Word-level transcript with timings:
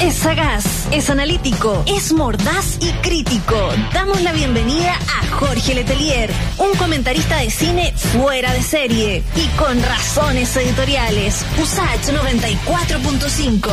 Es 0.00 0.14
sagaz, 0.14 0.64
es 0.92 1.10
analítico, 1.10 1.84
es 1.86 2.14
mordaz 2.14 2.78
y 2.80 2.90
crítico. 3.02 3.54
Damos 3.92 4.22
la 4.22 4.32
bienvenida 4.32 4.94
a 4.94 5.26
Jorge 5.36 5.74
Letelier, 5.74 6.30
un 6.56 6.74
comentarista 6.78 7.36
de 7.36 7.50
cine 7.50 7.92
fuera 7.94 8.50
de 8.54 8.62
serie 8.62 9.22
y 9.36 9.46
con 9.58 9.82
razones 9.82 10.56
editoriales. 10.56 11.44
USACH 11.60 12.14
94.5. 12.14 13.70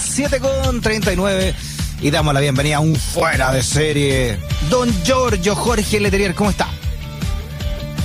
7 0.00 0.40
con 0.40 0.80
39 0.80 1.54
y 2.02 2.10
damos 2.10 2.34
la 2.34 2.40
bienvenida 2.40 2.78
a 2.78 2.80
un 2.80 2.96
fuera 2.96 3.52
de 3.52 3.62
serie. 3.62 4.40
Don 4.68 4.92
Giorgio 5.04 5.54
Jorge 5.54 6.00
Letelier, 6.00 6.34
¿cómo 6.34 6.50
está? 6.50 6.66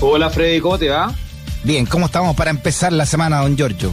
Hola 0.01 0.29
Freddy, 0.29 0.59
¿cómo 0.59 0.77
te 0.77 0.89
va? 0.89 1.11
Bien, 1.63 1.87
¿cómo 1.87 2.05
estamos 2.05 2.35
para 2.35 2.51
empezar 2.51 2.93
la 2.93 3.07
semana, 3.07 3.39
don 3.39 3.57
Giorgio? 3.57 3.91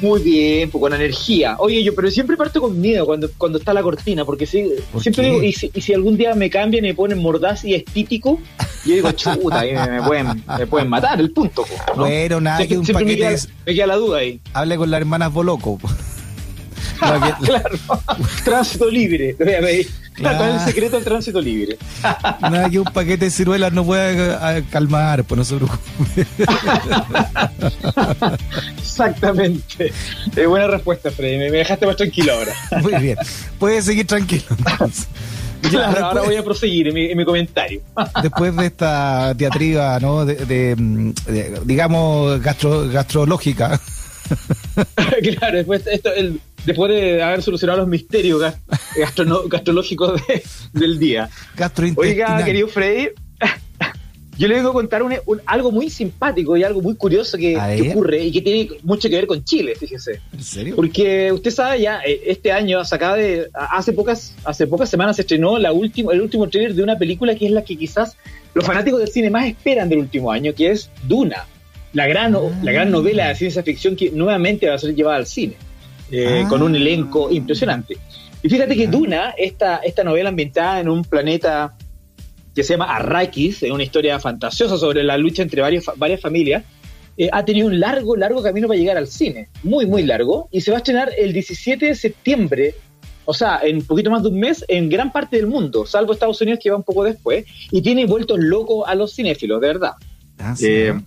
Muy 0.00 0.22
bien, 0.22 0.70
pues 0.70 0.80
con 0.80 0.94
energía. 0.94 1.56
Oye, 1.58 1.82
yo, 1.82 1.94
pero 1.94 2.10
siempre 2.10 2.36
parto 2.36 2.60
con 2.60 2.80
miedo 2.80 3.04
cuando, 3.06 3.28
cuando 3.36 3.58
está 3.58 3.74
la 3.74 3.82
cortina, 3.82 4.24
porque 4.24 4.46
si, 4.46 4.66
siempre 5.00 5.24
digo, 5.24 5.42
y 5.42 5.52
si, 5.52 5.94
algún 5.94 6.16
día 6.16 6.34
me 6.34 6.48
cambian 6.48 6.84
y 6.84 6.88
me 6.88 6.94
ponen 6.94 7.18
mordaz 7.18 7.64
y 7.64 7.74
estítico, 7.74 8.40
yo 8.84 8.94
digo, 8.94 9.12
chuta, 9.12 9.60
ahí 9.60 9.74
me, 9.74 10.02
pueden, 10.02 10.42
me 10.58 10.66
pueden 10.66 10.88
matar, 10.88 11.20
el 11.20 11.30
punto. 11.32 11.64
¿no? 11.96 12.04
Bueno, 12.04 12.40
nada, 12.40 12.66
que 12.66 12.78
un 12.78 12.86
paquete. 12.86 13.36
Me 13.66 13.74
queda, 13.74 13.86
la 13.86 13.96
duda 13.96 14.18
ahí. 14.18 14.40
Hable 14.54 14.76
con 14.76 14.90
las 14.90 15.00
hermanas 15.00 15.32
Boloco. 15.32 15.78
claro, 17.44 17.78
tránsito 18.44 18.90
libre. 18.90 19.36
Claro. 20.14 20.44
el 20.44 20.60
secreto 20.60 20.96
del 20.96 21.04
tránsito 21.04 21.40
libre. 21.40 21.78
Nada 22.40 22.68
que 22.68 22.78
un 22.78 22.84
paquete 22.84 23.26
de 23.26 23.30
ciruelas 23.30 23.72
no 23.72 23.84
pueda 23.84 24.62
calmar, 24.70 25.24
pues 25.24 25.38
no 25.38 25.44
se 25.44 25.56
preocupe. 25.56 26.26
Exactamente. 28.78 29.92
Eh, 30.36 30.46
buena 30.46 30.66
respuesta, 30.66 31.10
Freddy. 31.10 31.38
Me, 31.38 31.50
dejaste 31.50 31.86
más 31.86 31.96
tranquilo 31.96 32.34
ahora. 32.34 32.52
Muy 32.82 32.94
bien. 32.96 33.16
Puedes 33.58 33.84
seguir 33.86 34.06
tranquilo. 34.06 34.44
Claro, 35.62 36.06
ahora 36.06 36.22
voy 36.22 36.36
a 36.36 36.42
proseguir 36.42 36.88
en 36.88 37.16
mi, 37.16 37.24
comentario. 37.24 37.80
Después 38.22 38.54
de 38.56 38.66
esta 38.66 39.34
diatriba, 39.34 39.98
¿no? 40.00 40.24
De, 40.24 40.74
digamos, 41.64 42.40
gastro, 42.42 42.88
gastrológica. 42.88 43.80
claro, 45.38 45.56
después 45.56 45.86
esto, 45.86 46.12
el, 46.12 46.40
después 46.64 46.90
de 46.92 47.22
haber 47.22 47.42
solucionado 47.42 47.80
los 47.80 47.88
misterios 47.88 48.42
gastrológicos 49.48 50.20
del 50.72 50.98
día. 50.98 51.28
Oiga, 51.96 52.44
querido 52.44 52.68
Freddy, 52.68 53.08
yo 54.38 54.48
le 54.48 54.54
vengo 54.54 54.70
a 54.70 54.72
contar 54.72 55.02
algo 55.46 55.72
muy 55.72 55.90
simpático 55.90 56.56
y 56.56 56.64
algo 56.64 56.80
muy 56.80 56.94
curioso 56.96 57.36
que, 57.36 57.56
ocurre 57.90 58.24
y 58.24 58.32
que 58.32 58.42
tiene 58.42 58.70
mucho 58.82 59.08
que 59.08 59.16
ver 59.16 59.26
con 59.26 59.44
Chile, 59.44 59.74
fíjese. 59.74 60.20
¿En 60.32 60.42
serio? 60.42 60.76
Porque 60.76 61.32
usted 61.32 61.50
sabe 61.50 61.80
ya, 61.80 62.00
eh, 62.00 62.20
este 62.26 62.52
año 62.52 62.84
se 62.84 62.94
acaba 62.94 63.16
de, 63.16 63.48
hace 63.54 63.92
pocas, 63.92 64.34
hace 64.44 64.66
pocas 64.66 64.88
semanas 64.88 65.16
se 65.16 65.22
estrenó 65.22 65.58
la 65.58 65.72
última, 65.72 66.12
el 66.12 66.20
último 66.20 66.48
trailer 66.48 66.74
de 66.74 66.82
una 66.82 66.98
película 66.98 67.34
que 67.34 67.46
es 67.46 67.52
la 67.52 67.64
que 67.64 67.76
quizás 67.76 68.16
los 68.54 68.64
fanáticos 68.64 69.00
del 69.00 69.08
cine 69.08 69.30
más 69.30 69.46
esperan 69.46 69.88
del 69.88 70.00
último 70.00 70.32
año, 70.32 70.54
que 70.54 70.70
es 70.70 70.90
Duna, 71.06 71.46
la 71.92 72.06
gran, 72.06 72.36
la 72.62 72.72
gran 72.72 72.90
novela 72.90 73.28
de 73.28 73.34
ciencia 73.34 73.62
ficción 73.62 73.96
que 73.96 74.10
nuevamente 74.10 74.68
va 74.68 74.74
a 74.74 74.78
ser 74.78 74.94
llevada 74.94 75.16
al 75.16 75.26
cine. 75.26 75.54
Eh, 76.12 76.44
con 76.48 76.60
un 76.62 76.74
elenco 76.74 77.28
ah. 77.28 77.32
impresionante. 77.32 77.96
Y 78.42 78.48
fíjate 78.48 78.74
que 78.74 78.88
Duna, 78.88 79.30
esta, 79.36 79.76
esta 79.76 80.02
novela 80.02 80.30
ambientada 80.30 80.80
en 80.80 80.88
un 80.88 81.04
planeta 81.04 81.76
que 82.54 82.64
se 82.64 82.72
llama 82.72 82.96
Arrakis, 82.96 83.62
es 83.62 83.70
una 83.70 83.84
historia 83.84 84.18
fantasiosa 84.18 84.76
sobre 84.76 85.04
la 85.04 85.16
lucha 85.16 85.42
entre 85.42 85.62
varias, 85.62 85.84
varias 85.96 86.20
familias, 86.20 86.64
eh, 87.16 87.28
ha 87.30 87.44
tenido 87.44 87.68
un 87.68 87.78
largo, 87.78 88.16
largo 88.16 88.42
camino 88.42 88.66
para 88.66 88.78
llegar 88.78 88.96
al 88.96 89.06
cine, 89.06 89.48
muy, 89.62 89.86
muy 89.86 90.02
largo, 90.02 90.48
y 90.50 90.62
se 90.62 90.70
va 90.72 90.78
a 90.78 90.80
estrenar 90.80 91.12
el 91.16 91.32
17 91.32 91.86
de 91.86 91.94
septiembre, 91.94 92.74
o 93.24 93.34
sea, 93.34 93.60
en 93.62 93.82
poquito 93.82 94.10
más 94.10 94.22
de 94.22 94.30
un 94.30 94.40
mes, 94.40 94.64
en 94.66 94.88
gran 94.88 95.12
parte 95.12 95.36
del 95.36 95.46
mundo, 95.46 95.86
salvo 95.86 96.12
Estados 96.12 96.40
Unidos 96.40 96.58
que 96.60 96.70
va 96.70 96.76
un 96.76 96.82
poco 96.82 97.04
después, 97.04 97.44
y 97.70 97.82
tiene 97.82 98.06
vueltos 98.06 98.38
locos 98.40 98.84
a 98.88 98.96
los 98.96 99.14
cinéfilos, 99.14 99.60
de 99.60 99.66
verdad. 99.66 99.92
Ah, 100.38 100.54
eh, 100.60 100.98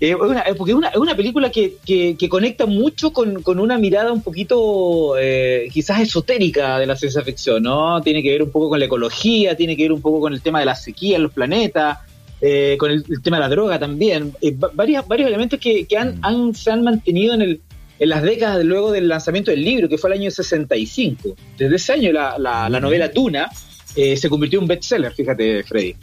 eh, 0.00 0.16
porque 0.56 0.72
es 0.72 0.76
una, 0.76 0.88
es 0.88 0.96
una 0.96 1.14
película 1.14 1.50
que, 1.50 1.76
que, 1.86 2.28
conecta 2.28 2.66
mucho 2.66 3.12
con, 3.12 3.42
con, 3.42 3.60
una 3.60 3.78
mirada 3.78 4.12
un 4.12 4.22
poquito 4.22 5.16
eh, 5.18 5.68
quizás 5.72 6.00
esotérica 6.00 6.78
de 6.78 6.86
la 6.86 6.96
ciencia 6.96 7.22
ficción, 7.22 7.62
¿no? 7.62 8.02
Tiene 8.02 8.22
que 8.22 8.30
ver 8.30 8.42
un 8.42 8.50
poco 8.50 8.70
con 8.70 8.80
la 8.80 8.86
ecología, 8.86 9.56
tiene 9.56 9.76
que 9.76 9.84
ver 9.84 9.92
un 9.92 10.02
poco 10.02 10.20
con 10.20 10.32
el 10.32 10.42
tema 10.42 10.58
de 10.58 10.66
la 10.66 10.74
sequía 10.74 11.16
en 11.16 11.22
los 11.22 11.32
planetas, 11.32 11.98
eh, 12.40 12.76
con 12.78 12.90
el, 12.90 13.04
tema 13.22 13.36
de 13.36 13.42
la 13.42 13.48
droga 13.48 13.78
también. 13.78 14.32
varios, 14.72 15.06
varios 15.06 15.28
elementos 15.28 15.60
que, 15.60 15.86
que 15.86 15.96
han, 15.96 16.16
mm. 16.16 16.24
han, 16.24 16.54
se 16.54 16.72
han 16.72 16.82
mantenido 16.82 17.34
en, 17.34 17.42
el, 17.42 17.60
en 18.00 18.08
las 18.08 18.22
décadas 18.22 18.64
luego 18.64 18.90
del 18.90 19.06
lanzamiento 19.06 19.52
del 19.52 19.62
libro, 19.62 19.88
que 19.88 19.96
fue 19.96 20.10
el 20.10 20.18
año 20.18 20.30
65. 20.30 21.36
Desde 21.56 21.76
ese 21.76 21.92
año 21.92 22.12
la, 22.12 22.36
la, 22.36 22.68
la 22.68 22.80
novela 22.80 23.12
Tuna 23.12 23.48
se 23.94 24.28
convirtió 24.28 24.58
en 24.58 24.64
un 24.64 24.68
bestseller, 24.68 25.12
fíjate, 25.12 25.62
Freddy 25.62 25.94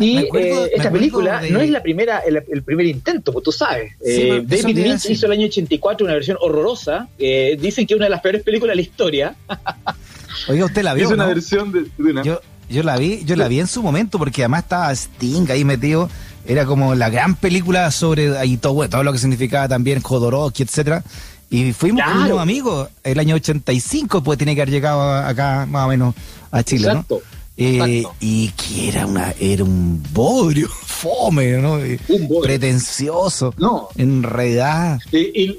y 0.00 0.18
eh, 0.18 0.70
esta 0.74 0.90
película 0.90 1.40
no 1.48 1.60
es 1.60 1.70
la 1.70 1.82
primera, 1.82 2.18
el, 2.18 2.62
primer 2.62 2.86
intento, 2.86 3.32
pues 3.32 3.44
tú 3.44 3.52
sabes. 3.52 3.92
Eh, 4.04 4.42
David 4.44 4.76
Lynch 4.76 5.06
hizo 5.06 5.26
el 5.26 5.32
año 5.32 5.46
84 5.46 6.04
una 6.04 6.14
versión 6.14 6.36
horrorosa. 6.40 7.08
Eh, 7.18 7.56
dicen 7.60 7.86
que 7.86 7.94
es 7.94 7.96
una 7.96 8.06
de 8.06 8.10
las 8.10 8.20
peores 8.20 8.42
películas 8.42 8.72
de 8.72 8.76
la 8.76 8.82
historia. 8.82 9.36
Oiga, 10.48 10.64
usted 10.64 10.82
la 10.82 10.94
vio. 10.94 11.06
Es 11.06 11.12
una 11.12 11.26
versión 11.26 11.70
de, 11.70 11.86
una. 11.98 12.22
Yo, 12.22 12.40
yo 12.68 12.82
la 12.82 12.96
vi, 12.96 13.24
yo 13.24 13.36
la 13.36 13.46
vi 13.46 13.60
en 13.60 13.68
su 13.68 13.82
momento 13.82 14.18
porque 14.18 14.42
además 14.42 14.64
estaba 14.64 14.92
Sting 14.92 15.48
ahí 15.50 15.64
metido. 15.64 16.10
Era 16.44 16.64
como 16.64 16.94
la 16.94 17.08
gran 17.08 17.36
película 17.36 17.90
sobre 17.90 18.36
ahí 18.36 18.56
todo, 18.56 18.88
todo 18.88 19.04
lo 19.04 19.12
que 19.12 19.18
significaba 19.18 19.68
también 19.68 20.00
Jodorowsky, 20.00 20.64
etcétera. 20.64 21.04
Y 21.50 21.72
fuimos 21.72 22.02
con 22.02 22.24
unos 22.24 22.40
amigos 22.40 22.88
el 23.04 23.18
año 23.18 23.36
85, 23.36 24.22
pues 24.22 24.38
tiene 24.38 24.54
que 24.54 24.62
haber 24.62 24.72
llegado 24.72 25.02
acá 25.14 25.66
más 25.66 25.86
o 25.86 25.88
menos 25.88 26.14
a 26.50 26.62
Chile, 26.62 26.88
Exacto. 26.88 27.22
Eh, 27.60 28.04
y 28.20 28.50
que 28.50 28.88
era 28.88 29.04
una 29.04 29.34
era 29.40 29.64
un 29.64 30.00
bodrio, 30.12 30.68
fome, 30.86 31.58
¿no? 31.58 31.74
Un 31.74 32.40
Pretencioso. 32.40 33.52
No. 33.58 33.88
En 33.96 34.22
realidad. 34.22 35.00
Y, 35.12 35.58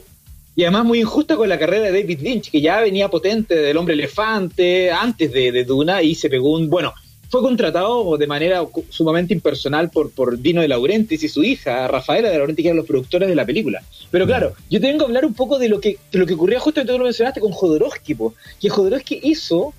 además 0.57 0.85
muy 0.85 1.01
injusta 1.01 1.35
con 1.35 1.47
la 1.47 1.59
carrera 1.59 1.85
de 1.85 2.01
David 2.01 2.19
Lynch, 2.21 2.51
que 2.51 2.61
ya 2.61 2.81
venía 2.81 3.09
potente 3.09 3.55
del 3.55 3.77
hombre 3.77 3.93
elefante 3.93 4.91
antes 4.91 5.31
de, 5.31 5.63
Duna 5.65 6.01
y 6.01 6.15
se 6.15 6.29
pegó 6.29 6.53
un. 6.53 6.69
Bueno, 6.69 6.93
fue 7.29 7.41
contratado 7.41 8.17
de 8.17 8.27
manera 8.27 8.65
sumamente 8.89 9.33
impersonal 9.33 9.89
por, 9.89 10.09
por 10.11 10.39
Dino 10.39 10.61
de 10.61 10.69
Laurentiis 10.69 11.23
y 11.23 11.29
su 11.29 11.43
hija, 11.43 11.87
Rafaela 11.87 12.29
de 12.29 12.37
Laurentiis, 12.37 12.63
que 12.63 12.69
eran 12.69 12.77
los 12.77 12.87
productores 12.87 13.27
de 13.27 13.35
la 13.35 13.45
película. 13.45 13.83
Pero 14.09 14.25
claro, 14.25 14.53
yo 14.69 14.79
tengo 14.79 14.99
que 14.99 15.05
hablar 15.05 15.25
un 15.25 15.33
poco 15.33 15.59
de 15.59 15.67
lo 15.67 15.81
que, 15.81 15.97
de 16.11 16.19
lo 16.19 16.25
que 16.25 16.33
ocurría 16.33 16.59
justamente, 16.59 16.93
tú 16.93 16.97
lo 16.97 17.05
mencionaste, 17.05 17.41
con 17.41 17.51
Jodorowsky, 17.51 18.17
que 18.59 18.69
Jodorowsky 18.69 19.19
hizo 19.23 19.73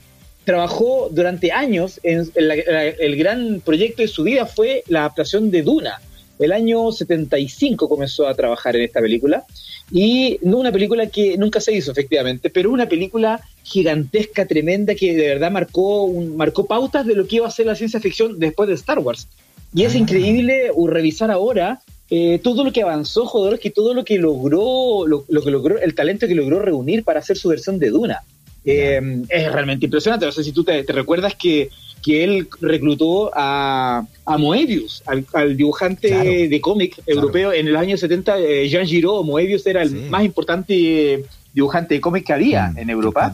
trabajó 0.50 1.08
durante 1.12 1.52
años 1.52 2.00
en, 2.02 2.28
el 2.34 3.16
gran 3.16 3.60
proyecto 3.64 4.02
de 4.02 4.08
su 4.08 4.24
vida 4.24 4.46
fue 4.46 4.82
la 4.88 5.00
adaptación 5.00 5.52
de 5.52 5.62
Duna. 5.62 6.00
El 6.40 6.50
año 6.50 6.90
75 6.90 7.88
comenzó 7.88 8.26
a 8.26 8.34
trabajar 8.34 8.74
en 8.74 8.82
esta 8.82 9.00
película 9.00 9.44
y 9.92 10.40
no 10.42 10.58
una 10.58 10.72
película 10.72 11.06
que 11.06 11.38
nunca 11.38 11.60
se 11.60 11.72
hizo 11.72 11.92
efectivamente, 11.92 12.50
pero 12.50 12.72
una 12.72 12.88
película 12.88 13.40
gigantesca, 13.62 14.44
tremenda 14.44 14.96
que 14.96 15.14
de 15.14 15.28
verdad 15.28 15.52
marcó 15.52 16.08
marcó 16.08 16.66
pautas 16.66 17.06
de 17.06 17.14
lo 17.14 17.28
que 17.28 17.36
iba 17.36 17.46
a 17.46 17.52
ser 17.52 17.66
la 17.66 17.76
ciencia 17.76 18.00
ficción 18.00 18.40
después 18.40 18.68
de 18.68 18.74
Star 18.74 18.98
Wars. 18.98 19.28
Y 19.72 19.84
es 19.84 19.94
ah. 19.94 19.98
increíble 19.98 20.72
revisar 20.88 21.30
ahora 21.30 21.80
eh, 22.10 22.40
todo 22.42 22.64
lo 22.64 22.72
que 22.72 22.82
avanzó 22.82 23.24
Jodorowsky, 23.24 23.70
todo 23.70 23.94
lo 23.94 24.04
que 24.04 24.18
logró, 24.18 25.06
lo, 25.06 25.24
que 25.44 25.50
logró, 25.52 25.78
el 25.78 25.94
talento 25.94 26.26
que 26.26 26.34
logró 26.34 26.58
reunir 26.58 27.04
para 27.04 27.20
hacer 27.20 27.36
su 27.36 27.50
versión 27.50 27.78
de 27.78 27.90
Duna. 27.90 28.24
Eh, 28.64 29.22
es 29.28 29.52
realmente 29.52 29.86
impresionante. 29.86 30.26
No 30.26 30.32
sé 30.32 30.44
si 30.44 30.52
tú 30.52 30.64
te, 30.64 30.82
recuerdas 30.82 31.34
que, 31.34 31.70
que, 32.02 32.24
él 32.24 32.48
reclutó 32.60 33.30
a, 33.34 34.06
a 34.24 34.38
Moebius, 34.38 35.02
al, 35.06 35.56
dibujante 35.56 36.48
de 36.48 36.60
cómic 36.60 37.00
europeo 37.06 37.52
en 37.52 37.68
el 37.68 37.76
año 37.76 37.96
70. 37.96 38.38
Eh, 38.38 38.68
Jean 38.68 38.86
Giraud, 38.86 39.24
Moebius 39.24 39.66
era 39.66 39.82
el 39.82 40.10
más 40.10 40.24
importante 40.24 41.24
dibujante 41.52 41.94
de 41.94 42.00
cómic 42.00 42.26
que 42.26 42.32
había 42.32 42.68
mm, 42.68 42.78
en 42.78 42.90
Europa. 42.90 43.32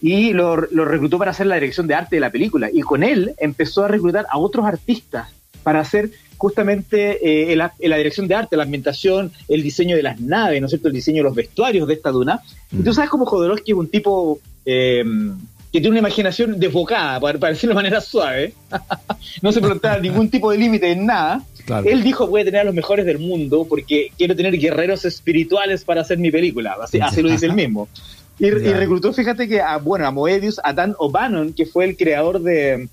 Y 0.00 0.32
lo, 0.32 0.56
lo 0.56 0.84
reclutó 0.84 1.18
para 1.18 1.32
hacer 1.32 1.46
la 1.46 1.56
dirección 1.56 1.86
de 1.86 1.94
arte 1.94 2.16
de 2.16 2.20
la 2.20 2.30
película. 2.30 2.68
Y 2.72 2.82
con 2.82 3.02
él 3.02 3.34
empezó 3.38 3.84
a 3.84 3.88
reclutar 3.88 4.26
a 4.30 4.38
otros 4.38 4.66
artistas 4.66 5.28
para 5.62 5.80
hacer 5.80 6.10
justamente 6.36 7.50
eh, 7.52 7.56
la, 7.56 7.72
dirección 7.78 8.28
de 8.28 8.34
arte, 8.34 8.56
la 8.56 8.64
ambientación, 8.64 9.32
el 9.48 9.62
diseño 9.62 9.96
de 9.96 10.02
las 10.02 10.20
naves, 10.20 10.60
¿no 10.60 10.66
es 10.66 10.70
cierto? 10.70 10.88
El 10.88 10.94
diseño 10.94 11.18
de 11.18 11.24
los 11.24 11.34
vestuarios 11.34 11.88
de 11.88 11.94
esta 11.94 12.10
duna. 12.10 12.40
Y 12.70 12.82
tú 12.82 12.90
mm. 12.90 12.94
sabes 12.94 13.10
cómo 13.10 13.26
Jodorowsky 13.26 13.72
es 13.72 13.78
un 13.78 13.88
tipo 13.88 14.38
eh, 14.66 15.04
que 15.72 15.80
tiene 15.80 15.90
una 15.90 15.98
imaginación 15.98 16.58
desbocada, 16.58 17.20
para, 17.20 17.50
decirlo 17.50 17.74
de 17.74 17.82
manera 17.82 18.00
suave. 18.00 18.54
no 19.42 19.52
se 19.52 19.60
preguntaba 19.60 19.98
ningún 19.98 20.30
tipo 20.30 20.50
de 20.50 20.58
límite 20.58 20.90
en 20.90 21.06
nada. 21.06 21.42
Él 21.84 22.02
dijo, 22.02 22.26
voy 22.26 22.42
a 22.42 22.44
tener 22.44 22.60
a 22.62 22.64
los 22.64 22.74
mejores 22.74 23.04
del 23.04 23.18
mundo 23.18 23.66
porque 23.68 24.10
quiero 24.16 24.36
tener 24.36 24.56
guerreros 24.56 25.04
espirituales 25.04 25.84
para 25.84 26.00
hacer 26.00 26.18
mi 26.18 26.30
película. 26.30 26.76
Así, 26.80 27.20
lo 27.20 27.28
dice 27.28 27.46
él 27.46 27.54
mismo. 27.54 27.88
Y, 28.38 28.50
reclutó, 28.50 29.12
fíjate 29.12 29.48
que 29.48 29.60
a, 29.60 29.78
bueno, 29.78 30.06
a 30.06 30.10
Moebius, 30.10 30.60
a 30.62 30.72
Dan 30.72 30.94
O'Bannon, 30.98 31.52
que 31.52 31.66
fue 31.66 31.86
el 31.86 31.96
creador 31.96 32.40
de, 32.40 32.88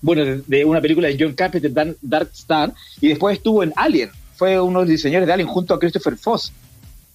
bueno, 0.00 0.42
de, 0.46 0.64
una 0.64 0.80
película 0.80 1.08
de 1.08 1.16
John 1.18 1.32
Carpenter, 1.32 1.96
Dark 2.00 2.30
Star, 2.34 2.72
y 3.00 3.08
después 3.08 3.36
estuvo 3.36 3.62
en 3.62 3.72
Alien. 3.76 4.10
Fue 4.36 4.60
uno 4.60 4.80
de 4.80 4.84
los 4.84 4.90
diseñadores 4.90 5.28
de 5.28 5.32
Alien 5.32 5.48
junto 5.48 5.74
a 5.74 5.78
Christopher 5.78 6.16
Foss. 6.16 6.52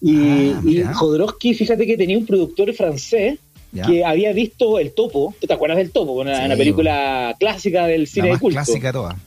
Y, 0.02 0.82
ah, 0.82 0.94
Jodorowsky, 0.94 1.54
fíjate 1.54 1.86
que 1.86 1.98
tenía 1.98 2.18
un 2.18 2.26
productor 2.26 2.74
francés 2.74 3.40
que 3.74 4.04
había 4.04 4.34
visto 4.34 4.80
El 4.80 4.94
Topo. 4.94 5.36
¿Te 5.40 5.54
acuerdas 5.54 5.78
del 5.78 5.92
Topo? 5.92 6.14
Una, 6.14 6.46
una 6.46 6.56
película 6.56 7.36
clásica 7.40 7.88
del 7.88 8.08
cine 8.08 8.32
de 8.32 8.40
culto. 8.40 8.56
clásica 8.56 8.92
toda. 8.92 9.18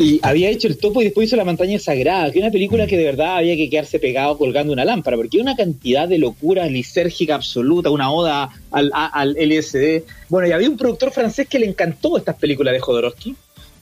Y 0.00 0.18
había 0.22 0.48
hecho 0.48 0.66
el 0.66 0.78
topo 0.78 1.02
y 1.02 1.04
después 1.04 1.26
hizo 1.26 1.36
La 1.36 1.44
Montaña 1.44 1.78
Sagrada, 1.78 2.32
que 2.32 2.38
es 2.38 2.42
una 2.42 2.50
película 2.50 2.86
que 2.86 2.96
de 2.96 3.04
verdad 3.04 3.36
había 3.36 3.54
que 3.54 3.68
quedarse 3.68 3.98
pegado 3.98 4.38
colgando 4.38 4.72
una 4.72 4.82
lámpara, 4.82 5.18
porque 5.18 5.38
una 5.38 5.54
cantidad 5.54 6.08
de 6.08 6.16
locura 6.16 6.64
lisérgica 6.68 7.34
absoluta, 7.34 7.90
una 7.90 8.10
oda 8.10 8.48
al, 8.70 8.90
al 8.94 9.36
LSD. 9.38 10.04
Bueno, 10.30 10.48
y 10.48 10.52
había 10.52 10.70
un 10.70 10.78
productor 10.78 11.12
francés 11.12 11.46
que 11.48 11.58
le 11.58 11.66
encantó 11.66 12.16
estas 12.16 12.36
películas 12.36 12.72
de 12.72 12.80
Jodorowsky 12.80 13.36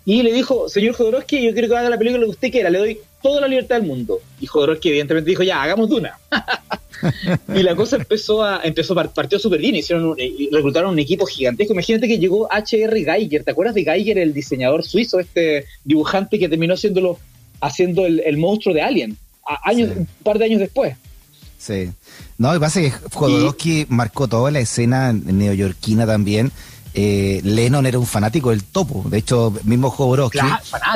y 0.08 0.22
le 0.22 0.32
dijo, 0.32 0.70
señor 0.70 0.94
Jodorowsky, 0.94 1.42
yo 1.42 1.52
quiero 1.52 1.68
que 1.68 1.76
haga 1.76 1.90
la 1.90 1.98
película 1.98 2.24
que 2.24 2.30
usted 2.30 2.50
quiera, 2.50 2.70
le 2.70 2.78
doy 2.78 2.98
toda 3.20 3.42
la 3.42 3.46
libertad 3.46 3.76
del 3.76 3.86
mundo. 3.86 4.20
Y 4.40 4.46
Jodorowsky 4.46 4.88
evidentemente 4.88 5.28
dijo, 5.28 5.42
ya, 5.42 5.62
hagamos 5.62 5.90
de 5.90 5.96
una. 5.96 6.18
y 7.54 7.62
la 7.62 7.76
cosa 7.76 7.96
empezó 7.96 8.42
a 8.42 8.62
empezó 8.64 8.94
partió 8.94 9.38
súper 9.38 9.60
bien, 9.60 9.74
hicieron 9.74 10.16
reclutaron 10.50 10.92
un 10.92 10.98
equipo 10.98 11.26
gigantesco. 11.26 11.74
Imagínate 11.74 12.08
que 12.08 12.18
llegó 12.18 12.50
H.R. 12.50 13.04
Geiger, 13.04 13.44
¿te 13.44 13.50
acuerdas 13.50 13.74
de 13.74 13.84
Geiger, 13.84 14.16
el 14.16 14.32
diseñador 14.32 14.82
suizo, 14.82 15.20
este 15.20 15.66
dibujante 15.84 16.38
que 16.38 16.48
terminó 16.48 16.72
haciéndolo, 16.72 17.18
haciendo 17.60 18.06
el, 18.06 18.36
monstruo 18.38 18.74
de 18.74 18.80
Alien, 18.80 19.18
años, 19.62 19.90
un 19.94 20.08
par 20.22 20.38
de 20.38 20.46
años 20.46 20.60
después? 20.60 20.96
Sí. 21.58 21.90
No, 22.38 22.48
lo 22.48 22.54
que 22.54 22.60
pasa 22.60 22.80
es 22.80 22.94
que 22.94 23.10
Jodorowsky 23.12 23.86
marcó 23.90 24.26
toda 24.26 24.50
la 24.50 24.60
escena 24.60 25.12
neoyorquina 25.12 26.06
también 26.06 26.50
eh, 26.94 27.40
Lennon 27.44 27.86
era 27.86 27.98
un 27.98 28.06
fanático 28.06 28.50
del 28.50 28.64
topo. 28.64 29.04
De 29.08 29.18
hecho, 29.18 29.52
mismo 29.64 29.90
Jodorowsky 29.90 30.46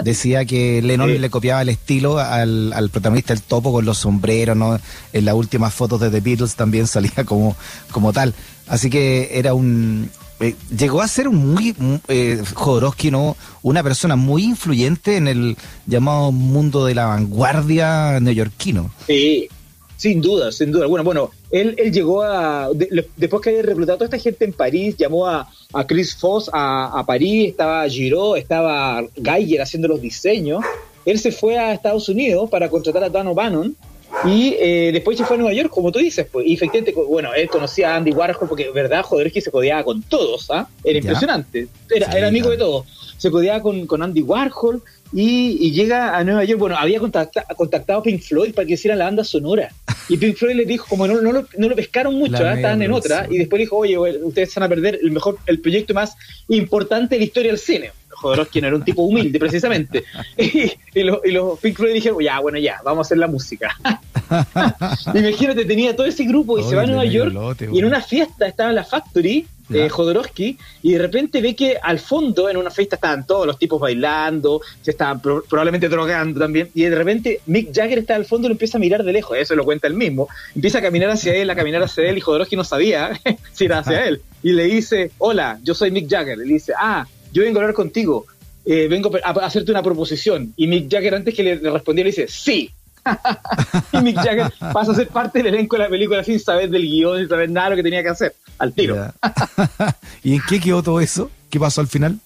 decía 0.02 0.44
que 0.44 0.82
Lennon 0.82 1.20
le 1.20 1.30
copiaba 1.30 1.62
el 1.62 1.68
estilo 1.68 2.18
al, 2.18 2.90
protagonista 2.90 3.34
del 3.34 3.42
topo 3.42 3.72
con 3.72 3.84
los 3.84 3.98
sombreros, 3.98 4.56
¿no? 4.56 4.78
En 5.12 5.24
las 5.24 5.34
últimas 5.34 5.74
fotos 5.74 6.00
de 6.00 6.10
The 6.10 6.20
Beatles 6.20 6.54
también 6.54 6.86
salía 6.88 7.24
como, 7.24 7.56
como 7.90 8.12
tal. 8.12 8.34
Así 8.66 8.90
que 8.90 9.30
era 9.32 9.54
un... 9.54 10.10
Eh, 10.40 10.56
llegó 10.76 11.02
a 11.02 11.08
ser 11.08 11.28
un 11.28 11.54
muy... 11.54 11.74
Eh, 12.08 12.42
Jodorowsky, 12.54 13.10
¿no? 13.10 13.36
Una 13.62 13.82
persona 13.82 14.16
muy 14.16 14.44
influyente 14.44 15.16
en 15.16 15.28
el 15.28 15.56
llamado 15.86 16.32
mundo 16.32 16.84
de 16.84 16.94
la 16.94 17.06
vanguardia 17.06 18.18
neoyorquino. 18.18 18.90
Sí, 19.06 19.48
sin 19.96 20.20
duda, 20.20 20.50
sin 20.50 20.72
duda. 20.72 20.86
Bueno, 20.86 21.04
bueno, 21.04 21.30
él, 21.52 21.76
él 21.78 21.92
llegó 21.92 22.22
a... 22.22 22.70
después 23.16 23.40
que 23.40 23.50
había 23.50 23.62
reclutado 23.62 23.94
a 23.94 23.98
toda 23.98 24.06
esta 24.06 24.18
gente 24.18 24.44
en 24.44 24.52
París, 24.52 24.96
llamó 24.96 25.28
a 25.28 25.48
a 25.72 25.86
Chris 25.86 26.14
Foss 26.14 26.50
a, 26.52 27.02
París, 27.06 27.50
estaba 27.50 27.88
Giraud, 27.88 28.36
estaba 28.36 29.02
Geiger 29.16 29.62
haciendo 29.62 29.88
los 29.88 30.00
diseños. 30.00 30.62
Él 31.04 31.18
se 31.18 31.32
fue 31.32 31.58
a 31.58 31.72
Estados 31.72 32.08
Unidos 32.08 32.48
para 32.50 32.68
contratar 32.68 33.04
a 33.04 33.08
Dan 33.08 33.26
O'Bannon 33.28 33.76
y 34.24 34.54
eh, 34.58 34.90
después 34.92 35.16
se 35.16 35.24
fue 35.24 35.36
a 35.36 35.40
Nueva 35.40 35.54
York, 35.54 35.70
como 35.70 35.90
tú 35.90 35.98
dices. 35.98 36.26
Pues, 36.30 36.46
y 36.46 36.54
efectivamente, 36.54 36.94
bueno, 37.08 37.34
él 37.34 37.48
conocía 37.48 37.94
a 37.94 37.96
Andy 37.96 38.12
Warhol 38.12 38.48
porque, 38.48 38.70
verdad, 38.70 39.02
joder, 39.02 39.28
es 39.28 39.32
que 39.32 39.40
se 39.40 39.50
codiaba 39.50 39.82
con 39.82 40.02
todos, 40.02 40.50
¿ah? 40.50 40.68
Era 40.84 40.98
impresionante. 40.98 41.68
Era, 41.90 42.06
era 42.12 42.28
amigo 42.28 42.50
de 42.50 42.58
todos. 42.58 42.86
Se 43.22 43.30
codiaba 43.30 43.62
con, 43.62 43.86
con 43.86 44.02
Andy 44.02 44.20
Warhol, 44.20 44.82
y, 45.12 45.72
llega 45.72 46.16
a 46.16 46.24
Nueva 46.24 46.44
York. 46.44 46.58
Bueno, 46.58 46.76
había 46.76 46.98
contactado 46.98 48.00
a 48.00 48.02
Pink 48.02 48.20
Floyd 48.22 48.54
para 48.54 48.66
que 48.66 48.74
hicieran 48.74 48.98
la 48.98 49.04
banda 49.04 49.24
sonora. 49.24 49.70
Y 50.08 50.16
Pink 50.16 50.36
Floyd 50.36 50.56
les 50.56 50.66
dijo, 50.66 50.86
como 50.88 51.06
no, 51.06 51.20
no, 51.20 51.32
lo, 51.32 51.46
no 51.58 51.68
lo 51.68 51.76
pescaron 51.76 52.14
mucho, 52.14 52.44
¿eh? 52.46 52.54
estaban 52.54 52.82
en 52.82 52.92
otra, 52.92 53.26
y 53.30 53.38
después 53.38 53.60
dijo, 53.60 53.76
oye, 53.76 53.96
ustedes 53.98 54.54
van 54.54 54.64
a 54.64 54.68
perder 54.68 54.98
el 55.02 55.10
mejor, 55.10 55.38
el 55.46 55.60
proyecto 55.60 55.94
más 55.94 56.16
importante 56.48 57.14
de 57.14 57.20
la 57.20 57.24
historia 57.24 57.50
del 57.50 57.60
cine. 57.60 57.92
Jodorowsky 58.08 58.60
no 58.60 58.68
era 58.68 58.76
un 58.76 58.84
tipo 58.84 59.02
humilde, 59.02 59.38
precisamente. 59.38 60.04
y, 60.36 61.02
los, 61.02 61.58
Pink 61.60 61.76
Floyd 61.76 61.94
dijeron, 61.94 62.18
ya, 62.22 62.40
bueno, 62.40 62.58
ya, 62.58 62.80
vamos 62.84 63.04
a 63.04 63.08
hacer 63.08 63.18
la 63.18 63.26
música. 63.26 63.76
Imagínate, 65.14 65.64
tenía 65.64 65.94
todo 65.94 66.06
ese 66.06 66.24
grupo 66.24 66.58
y 66.58 66.62
se 66.62 66.74
va 66.74 66.82
a 66.82 66.86
Nueva 66.86 67.04
York 67.04 67.34
y 67.70 67.78
en 67.78 67.84
una 67.84 68.00
fiesta 68.00 68.46
estaba 68.46 68.70
en 68.70 68.76
la 68.76 68.84
Factory 68.84 69.46
eh, 69.74 69.88
Jodorowsky, 69.88 70.58
y 70.82 70.92
de 70.92 70.98
repente 70.98 71.40
ve 71.40 71.54
que 71.54 71.76
al 71.80 71.98
fondo, 71.98 72.48
en 72.48 72.56
una 72.56 72.70
fiesta, 72.70 72.96
estaban 72.96 73.26
todos 73.26 73.46
los 73.46 73.58
tipos 73.58 73.80
bailando, 73.80 74.60
se 74.80 74.92
estaban 74.92 75.20
probablemente 75.20 75.88
drogando 75.88 76.40
también, 76.40 76.70
y 76.74 76.82
de 76.82 76.94
repente 76.94 77.40
Mick 77.46 77.74
Jagger 77.74 77.98
está 77.98 78.14
al 78.14 78.24
fondo 78.24 78.46
y 78.46 78.50
lo 78.50 78.54
empieza 78.54 78.78
a 78.78 78.80
mirar 78.80 79.02
de 79.04 79.12
lejos, 79.12 79.36
eso 79.36 79.54
lo 79.54 79.64
cuenta 79.64 79.86
él 79.86 79.94
mismo, 79.94 80.28
empieza 80.54 80.78
a 80.78 80.82
caminar 80.82 81.10
hacia 81.10 81.34
él, 81.34 81.50
a 81.50 81.56
caminar 81.56 81.82
hacia 81.82 82.08
él, 82.08 82.18
y 82.18 82.20
Jodorowsky 82.20 82.56
no 82.56 82.64
sabía 82.64 83.18
si 83.52 83.64
era 83.64 83.78
hacia 83.78 84.06
él, 84.06 84.22
y 84.42 84.52
le 84.52 84.64
dice, 84.64 85.10
hola, 85.18 85.58
yo 85.62 85.74
soy 85.74 85.90
Mick 85.90 86.08
Jagger, 86.08 86.38
y 86.38 86.46
le 86.46 86.54
dice, 86.54 86.72
ah, 86.78 87.06
yo 87.32 87.42
vengo 87.42 87.58
a 87.58 87.62
hablar 87.62 87.74
contigo, 87.74 88.26
eh, 88.64 88.86
vengo 88.88 89.10
a 89.22 89.30
hacerte 89.44 89.70
una 89.70 89.82
proposición, 89.82 90.52
y 90.56 90.66
Mick 90.66 90.90
Jagger 90.90 91.14
antes 91.14 91.34
que 91.34 91.42
le 91.42 91.56
respondiera 91.56 92.06
le 92.08 92.14
dice, 92.14 92.26
sí, 92.28 92.70
y 93.92 93.98
Mick 93.98 94.16
Jagger 94.16 94.52
pasa 94.72 94.92
a 94.92 94.94
ser 94.94 95.08
parte 95.08 95.38
del 95.42 95.54
elenco 95.54 95.76
de 95.76 95.82
la 95.82 95.88
película 95.88 96.22
sin 96.22 96.38
saber 96.38 96.70
del 96.70 96.82
guion, 96.82 97.18
sin 97.18 97.28
saber 97.28 97.50
nada 97.50 97.70
de 97.70 97.70
lo 97.70 97.76
que 97.76 97.82
tenía 97.82 98.02
que 98.02 98.08
hacer, 98.08 98.34
al 98.62 98.72
tiro. 98.72 99.12
¿Y 100.22 100.34
en 100.34 100.42
qué 100.48 100.60
quedó 100.60 100.82
todo 100.82 101.00
eso? 101.00 101.30
¿Qué 101.50 101.58
pasó 101.58 101.80
al 101.80 101.88
final? 101.88 102.18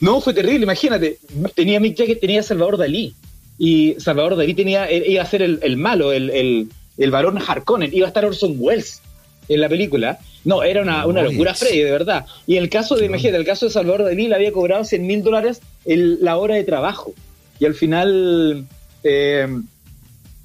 No, 0.00 0.20
fue 0.20 0.34
terrible, 0.34 0.64
imagínate. 0.64 1.18
Tenía 1.54 1.80
Mick 1.80 1.96
Jagger, 1.96 2.20
tenía 2.20 2.42
Salvador 2.42 2.76
Dalí. 2.76 3.14
Y 3.58 3.96
Salvador 3.98 4.36
Dalí 4.36 4.52
tenía, 4.52 4.90
iba 4.92 5.22
a 5.22 5.26
ser 5.26 5.40
el, 5.40 5.76
malo, 5.78 6.12
el, 6.12 6.28
el, 6.28 6.68
el 6.98 7.10
varón 7.10 7.38
Harkonnen, 7.38 7.94
iba 7.94 8.06
a 8.06 8.08
estar 8.08 8.26
Orson 8.26 8.56
Welles 8.58 9.00
en 9.48 9.60
la 9.60 9.68
película. 9.70 10.18
No, 10.44 10.62
era 10.62 10.82
una, 10.82 11.06
una 11.06 11.22
locura 11.22 11.54
Freddy, 11.54 11.80
de 11.80 11.90
verdad. 11.90 12.26
Y 12.46 12.56
en 12.58 12.64
el 12.64 12.68
caso 12.68 12.96
de, 12.96 13.06
imagínate, 13.06 13.38
el 13.38 13.46
caso 13.46 13.64
de 13.64 13.72
Salvador 13.72 14.04
Dalí 14.04 14.28
le 14.28 14.34
había 14.34 14.52
cobrado 14.52 14.84
100 14.84 15.06
mil 15.06 15.22
dólares 15.22 15.62
la 15.86 16.36
hora 16.36 16.56
de 16.56 16.64
trabajo. 16.64 17.14
Y 17.58 17.64
al 17.64 17.74
final 17.74 18.66
eh, 19.02 19.48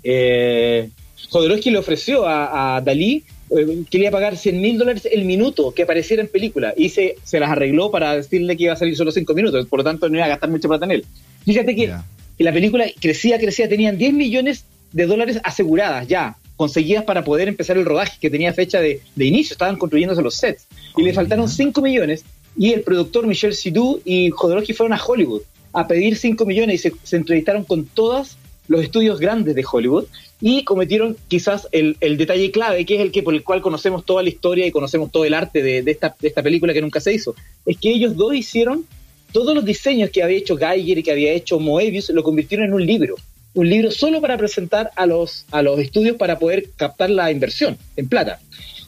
eh, 0.04 0.90
Jodorowsky 1.30 1.72
le 1.72 1.80
ofreció 1.80 2.26
a, 2.26 2.82
Dalí, 2.82 3.24
eh, 3.52 3.84
quería 3.90 4.12
pagar 4.12 4.38
100 4.38 4.62
mil 4.62 4.78
dólares 4.78 5.08
el 5.12 5.26
minuto 5.26 5.72
que 5.72 5.84
apareciera 5.84 6.22
en 6.22 6.28
película. 6.28 6.74
Y 6.76 6.90
se, 6.90 7.16
se 7.24 7.40
las 7.40 7.50
arregló 7.50 7.92
para 7.92 8.16
decirle 8.16 8.56
que 8.56 8.64
iba 8.64 8.74
a 8.74 8.78
salir 8.78 8.96
solo 8.96 9.12
5 9.12 9.34
minutos, 9.34 9.66
por 9.68 9.80
lo 9.80 9.84
tanto 9.84 10.10
no 10.10 10.18
iba 10.18 10.26
a 10.26 10.30
gastar 10.30 10.50
mucho 10.50 10.68
plata 10.68 10.86
en 10.86 10.92
él. 10.92 11.06
Fíjate 11.46 11.76
que, 11.76 11.94
la 12.38 12.54
película 12.54 12.86
crecía, 13.00 13.38
crecía, 13.40 13.68
tenían 13.68 13.98
10 13.98 14.14
millones 14.14 14.66
de 14.94 15.06
dólares 15.06 15.40
aseguradas 15.44 16.08
ya, 16.08 16.38
conseguidas 16.56 17.04
para 17.04 17.24
poder 17.24 17.48
empezar 17.48 17.78
el 17.78 17.86
rodaje, 17.86 18.18
que 18.20 18.30
tenía 18.30 18.54
fecha 18.54 18.80
de, 18.80 19.02
inicio, 19.18 19.54
estaban 19.54 19.78
construyéndose 19.78 20.22
los 20.22 20.36
sets, 20.36 20.68
y 20.96 21.04
le 21.04 21.14
faltaron 21.14 21.50
5 21.50 21.82
millones, 21.82 22.24
y 22.58 22.72
el 22.72 22.82
productor 22.82 23.28
Michel 23.28 23.56
Sidou 23.56 24.02
y 24.06 24.30
Jodorowsky 24.30 24.74
fueron 24.74 24.94
a 24.98 25.04
Hollywood 25.04 25.42
a 25.74 25.88
pedir 25.88 26.18
5 26.18 26.46
millones 26.46 26.76
y 26.76 26.90
se, 26.90 26.94
se 27.04 27.18
entrevistaron 27.18 27.64
con 27.64 27.86
todas 27.86 28.38
los 28.70 28.84
estudios 28.84 29.20
grandes 29.20 29.56
de 29.56 29.66
Hollywood 29.70 30.06
y 30.40 30.64
cometieron 30.64 31.18
quizás 31.28 31.68
el, 31.72 31.98
detalle 32.00 32.52
clave, 32.52 32.86
que 32.86 32.96
es 32.96 33.02
el 33.02 33.12
que 33.12 33.24
por 33.24 33.34
el 33.34 33.44
cual 33.44 33.62
conocemos 33.62 34.06
toda 34.06 34.24
la 34.24 34.30
historia 34.30 34.66
y 34.66 34.72
conocemos 34.72 35.12
todo 35.12 35.26
el 35.26 35.34
arte 35.34 35.62
de, 35.62 35.84
esta, 35.92 36.42
película 36.42 36.72
que 36.72 36.82
nunca 36.82 37.02
se 37.02 37.14
hizo. 37.14 37.36
Es 37.66 37.78
que 37.78 37.90
ellos 37.90 38.16
dos 38.16 38.34
hicieron 38.36 38.86
todos 39.34 39.54
los 39.56 39.66
diseños 39.66 40.12
que 40.12 40.24
había 40.24 40.38
hecho 40.38 40.56
Geiger 40.56 41.00
y 41.00 41.04
que 41.04 41.12
había 41.12 41.34
hecho 41.34 41.60
Moebius, 41.60 42.12
lo 42.12 42.24
convirtieron 42.24 42.68
en 42.68 42.74
un 42.74 42.86
libro. 42.86 43.16
Un 43.56 43.68
libro 43.68 43.90
solo 43.90 44.22
para 44.22 44.38
presentar 44.38 44.92
a 44.96 45.08
los, 45.08 45.46
a 45.52 45.64
los 45.64 45.80
estudios 45.80 46.16
para 46.16 46.38
poder 46.38 46.70
captar 46.78 47.10
la 47.10 47.32
inversión 47.32 47.76
en 47.98 48.08
plata. 48.08 48.40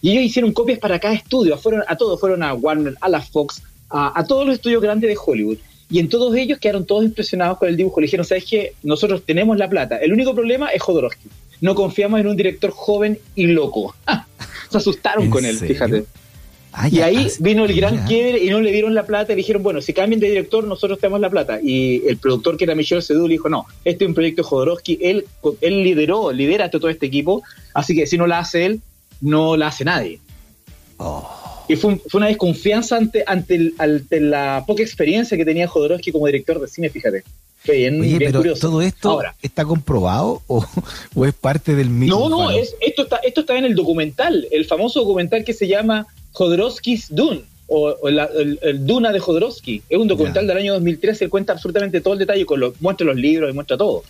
Y 0.03 0.11
ellos 0.11 0.23
hicieron 0.23 0.53
copias 0.53 0.77
para 0.77 0.99
cada 0.99 1.15
estudio, 1.15 1.57
fueron 1.57 1.83
a 1.87 1.97
todos, 1.97 2.19
fueron 2.19 2.43
a 2.43 2.53
Warner, 2.53 2.95
a 3.01 3.09
la 3.09 3.21
Fox, 3.21 3.63
a, 3.89 4.17
a 4.19 4.25
todos 4.25 4.45
los 4.45 4.55
estudios 4.55 4.81
grandes 4.81 5.09
de 5.09 5.17
Hollywood. 5.23 5.57
Y 5.91 5.99
en 5.99 6.07
todos 6.07 6.33
ellos 6.35 6.57
quedaron 6.57 6.85
todos 6.85 7.03
impresionados 7.03 7.57
con 7.57 7.67
el 7.67 7.75
dibujo. 7.75 7.99
Le 7.99 8.05
dijeron, 8.05 8.25
¿sabes 8.25 8.45
qué? 8.49 8.73
Nosotros 8.81 9.23
tenemos 9.25 9.57
la 9.57 9.69
plata. 9.69 9.97
El 9.97 10.13
único 10.13 10.33
problema 10.33 10.69
es 10.69 10.81
Jodorowsky. 10.81 11.27
No 11.59 11.75
confiamos 11.75 12.21
en 12.21 12.27
un 12.27 12.37
director 12.37 12.71
joven 12.71 13.19
y 13.35 13.47
loco. 13.47 13.93
Se 14.71 14.77
asustaron 14.77 15.29
con 15.29 15.43
él, 15.45 15.57
fíjate. 15.57 16.05
Ah, 16.73 16.87
y 16.87 17.01
ahí 17.01 17.27
vino 17.39 17.65
el 17.65 17.75
gran 17.75 18.05
quiebre 18.07 18.41
y 18.41 18.49
no 18.49 18.61
le 18.61 18.71
dieron 18.71 18.95
la 18.95 19.05
plata 19.05 19.33
y 19.33 19.35
dijeron, 19.35 19.61
bueno, 19.61 19.81
si 19.81 19.91
cambian 19.91 20.21
de 20.21 20.29
director, 20.29 20.63
nosotros 20.63 20.99
tenemos 20.99 21.19
la 21.19 21.29
plata. 21.29 21.59
Y 21.61 22.01
el 22.07 22.15
productor 22.15 22.55
que 22.55 22.63
era 22.63 22.75
Michel 22.75 23.03
Sedú 23.03 23.27
le 23.27 23.33
dijo, 23.33 23.49
no, 23.49 23.65
este 23.83 24.05
es 24.05 24.07
un 24.07 24.13
proyecto 24.13 24.41
de 24.41 24.47
Jodorowsky, 24.47 24.97
él, 25.01 25.25
él 25.59 25.83
lideró, 25.83 26.31
lidera 26.31 26.69
todo 26.69 26.87
este 26.87 27.07
equipo, 27.07 27.43
así 27.73 27.93
que 27.93 28.07
si 28.07 28.17
no 28.17 28.25
la 28.25 28.39
hace 28.39 28.65
él, 28.65 28.81
no 29.19 29.57
la 29.57 29.67
hace 29.67 29.83
nadie. 29.83 30.21
Oh. 30.95 31.40
Y 31.71 31.77
fue, 31.77 31.99
una 32.13 32.27
desconfianza 32.27 32.97
ante, 32.97 33.23
ante, 33.25 34.19
la 34.19 34.65
poca 34.67 34.83
experiencia 34.83 35.37
que 35.37 35.45
tenía 35.45 35.67
Jodorowsky 35.67 36.11
como 36.11 36.25
director 36.25 36.59
de 36.59 36.67
cine, 36.67 36.89
fíjate. 36.89 37.23
Oye, 37.69 38.17
pero 38.19 38.55
todo 38.55 38.81
esto 38.81 39.21
está 39.41 39.63
comprobado 39.63 40.41
o, 40.47 40.65
es 41.25 41.33
parte 41.33 41.75
del 41.75 41.89
mismo. 41.89 42.27
No, 42.27 42.29
no, 42.29 42.51
es, 42.51 42.75
esto, 42.81 43.03
está, 43.03 43.17
esto 43.17 43.41
está 43.41 43.57
en 43.57 43.65
el 43.65 43.75
documental, 43.75 44.47
el 44.51 44.65
famoso 44.65 44.99
documental 44.99 45.45
que 45.45 45.53
se 45.53 45.67
llama 45.67 46.07
Jodorowsky's 46.33 47.07
Dune, 47.09 47.43
o, 47.67 47.95
el, 48.07 48.85
Duna 48.85 49.13
de 49.13 49.19
Jodorowsky. 49.19 49.83
Es 49.89 49.97
un 49.97 50.07
documental 50.07 50.47
del 50.47 50.57
año 50.57 50.73
2013, 50.73 51.25
él 51.25 51.29
cuenta 51.29 51.53
absolutamente 51.53 52.01
todo 52.01 52.15
el 52.15 52.19
detalle, 52.19 52.45
con 52.45 52.59
los, 52.59 52.81
muestra 52.81 53.05
los 53.05 53.15
libros 53.15 53.49
y 53.49 53.53
muestra 53.53 53.77
todo. 53.77 54.03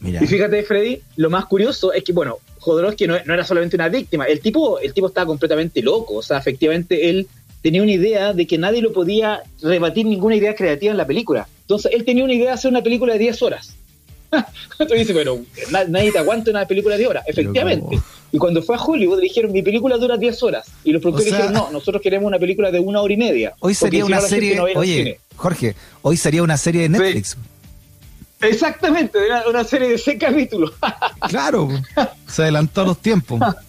Y 0.00 0.26
fíjate, 0.26 0.62
Freddy, 0.62 1.00
lo 1.16 1.30
más 1.30 1.46
curioso 1.46 1.92
es 1.92 2.04
que, 2.04 2.12
bueno, 2.12 2.38
Jodorowsky 2.68 3.06
no, 3.06 3.16
no, 3.24 3.34
era 3.34 3.44
solamente 3.44 3.76
una 3.76 3.88
víctima, 3.88 4.24
el 4.24 4.40
tipo, 4.40 4.78
el 4.78 4.92
tipo 4.92 5.08
estaba 5.08 5.26
completamente 5.26 5.82
loco, 5.82 6.16
o 6.16 6.22
sea, 6.22 6.38
efectivamente 6.38 7.08
él 7.10 7.26
tenía 7.62 7.82
una 7.82 7.92
idea 7.92 8.32
de 8.32 8.46
que 8.46 8.58
nadie 8.58 8.82
lo 8.82 8.92
podía 8.92 9.42
rebatir 9.62 10.06
ninguna 10.06 10.36
idea 10.36 10.54
creativa 10.54 10.92
en 10.92 10.96
la 10.96 11.06
película. 11.06 11.48
Entonces, 11.62 11.92
él 11.92 12.04
tenía 12.04 12.24
una 12.24 12.34
idea 12.34 12.46
de 12.46 12.52
hacer 12.52 12.70
una 12.70 12.82
película 12.82 13.14
de 13.14 13.18
10 13.18 13.42
horas. 13.42 13.74
Tú 14.78 14.94
dices, 14.94 15.12
bueno, 15.14 15.38
nadie 15.88 16.12
te 16.12 16.18
aguanta 16.18 16.50
una 16.50 16.66
película 16.66 16.96
de 16.96 17.06
hora. 17.06 17.22
Efectivamente. 17.26 17.98
Y 18.30 18.38
cuando 18.38 18.62
fue 18.62 18.76
a 18.76 18.78
Hollywood 18.78 19.20
dijeron, 19.20 19.52
mi 19.52 19.62
película 19.62 19.96
dura 19.96 20.16
10 20.16 20.42
horas. 20.42 20.66
Y 20.84 20.92
los 20.92 21.02
productores 21.02 21.32
dijeron, 21.32 21.52
no, 21.52 21.70
nosotros 21.70 22.02
queremos 22.02 22.26
una 22.26 22.38
película 22.38 22.70
de 22.70 22.78
una 22.78 23.00
hora 23.00 23.14
y 23.14 23.16
media. 23.16 23.54
Hoy 23.60 23.74
sería 23.74 24.04
una 24.04 24.20
serie, 24.20 24.60
oye, 24.60 25.18
Jorge, 25.36 25.74
hoy 26.02 26.16
sería 26.16 26.42
una 26.42 26.56
serie 26.56 26.82
de 26.82 26.88
Netflix. 26.90 27.36
Exactamente, 28.40 29.18
una, 29.48 29.64
serie 29.64 29.88
de 29.88 29.98
seis 29.98 30.18
capítulos. 30.18 30.72
claro, 31.28 31.68
se 32.28 32.42
adelantó 32.42 32.84
los 32.84 32.98
tiempos. 32.98 33.40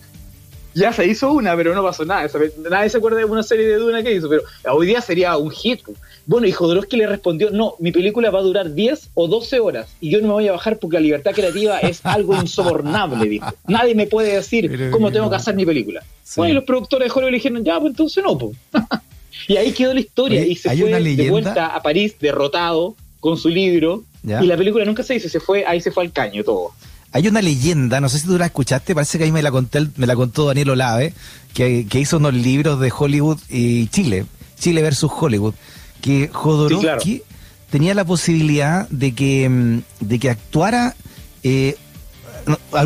ya 0.74 0.94
se 0.94 1.06
hizo 1.06 1.32
una, 1.34 1.56
pero 1.56 1.74
no 1.74 1.84
pasó 1.84 2.06
nada. 2.06 2.30
Nadie 2.70 2.90
se 2.90 2.98
acuerda 2.98 3.18
de 3.18 3.26
una 3.26 3.44
serie 3.44 3.68
de 3.68 3.76
Duna 3.76 4.04
que 4.04 4.14
hizo, 4.14 4.30
pero 4.30 4.44
hoy 4.72 4.88
día 4.88 5.02
sería 5.02 5.36
un 5.38 5.52
hit. 5.52 5.82
Bueno, 6.26 6.46
y 6.48 6.52
Jodorowsky 6.52 6.98
le 6.98 7.08
respondió, 7.08 7.50
no, 7.50 7.76
mi 7.80 7.92
película 7.92 8.30
va 8.30 8.40
a 8.40 8.44
durar 8.44 8.74
10 8.74 9.12
o 9.16 9.28
12 9.28 9.60
horas 9.60 9.90
y 10.00 10.12
yo 10.12 10.22
no 10.22 10.28
me 10.28 10.34
voy 10.34 10.48
a 10.48 10.52
bajar 10.52 10.78
porque 10.78 10.98
la 10.98 11.02
libertad 11.02 11.32
creativa 11.32 11.80
es 11.80 12.06
algo 12.06 12.36
insobornable, 12.36 13.28
dijo. 13.28 13.52
Nadie 13.68 13.96
me 13.96 14.06
puede 14.06 14.34
decir 14.34 14.92
cómo 14.92 15.12
tengo 15.12 15.30
que 15.30 15.36
hacer 15.38 15.56
mi 15.56 15.66
película. 15.66 16.04
Bueno, 16.36 16.52
y 16.52 16.56
los 16.56 16.64
productores 16.66 17.08
de 17.08 17.12
Hollywood 17.12 17.32
le 17.32 17.38
dijeron, 17.38 17.64
ya, 17.64 17.80
pues 17.80 17.92
entonces 17.92 18.24
no, 18.24 18.38
pues. 18.38 18.56
y 19.48 19.58
ahí 19.58 19.72
quedó 19.72 19.94
la 19.94 20.02
historia 20.02 20.46
y 20.46 20.56
se 20.56 20.76
fue 20.78 21.02
de 21.02 21.30
vuelta 21.30 21.68
a 21.68 21.82
París 21.82 22.16
derrotado 22.20 22.96
con 23.20 23.38
su 23.38 23.50
libro 23.50 24.04
y 24.24 24.46
la 24.46 24.56
película 24.58 24.86
nunca 24.86 25.04
se 25.04 25.16
hizo, 25.16 25.30
se 25.30 25.40
fue, 25.40 25.66
ahí 25.66 25.82
se 25.82 25.92
fue 25.92 26.04
al 26.04 26.12
caño 26.12 26.44
todo. 26.44 26.74
Hay 27.12 27.28
una 27.28 27.42
leyenda, 27.42 28.00
no 28.00 28.10
sé 28.10 28.20
si 28.20 28.28
tú 28.28 28.38
la 28.38 28.46
escuchaste, 28.46 28.94
parece 28.94 29.18
que 29.18 29.24
ahí 29.24 29.32
me 29.32 29.42
la 29.42 29.52
conté, 29.52 29.88
me 29.96 30.06
la 30.06 30.16
contó 30.16 30.46
Daniel 30.46 30.72
Olave, 30.72 31.14
que, 31.54 31.88
que 31.90 32.00
hizo 32.00 32.18
unos 32.18 32.34
libros 32.34 32.80
de 32.80 32.92
Hollywood 32.96 33.40
y 33.50 33.88
Chile, 33.88 34.26
Chile 34.60 34.82
versus 34.82 35.12
Hollywood 35.14 35.56
que 36.02 36.30
Jodorowsky 36.32 37.24
tenía 37.70 37.94
la 37.94 38.06
posibilidad 38.06 38.88
de 38.90 39.14
que, 39.14 39.48
mm, 39.50 39.82
de 40.02 40.20
que 40.20 40.30
actuara 40.30 40.96
eh, 41.44 41.76